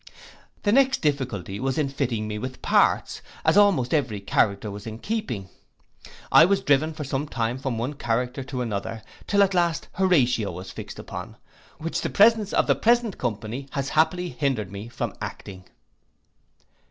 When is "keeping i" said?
4.97-6.43